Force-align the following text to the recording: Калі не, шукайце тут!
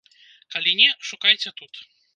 Калі 0.55 0.71
не, 0.81 0.89
шукайце 1.11 1.57
тут! 1.63 1.87